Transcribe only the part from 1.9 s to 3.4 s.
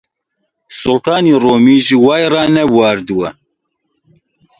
وای ڕانەبواردووە!